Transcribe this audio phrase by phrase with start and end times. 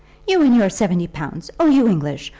[0.27, 1.51] "You, and your seventy pounds!
[1.59, 2.29] Oh, you English!